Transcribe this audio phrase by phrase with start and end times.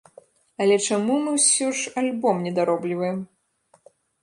[0.63, 3.23] Але чаму мы ўсё ж альбом не даробліваем?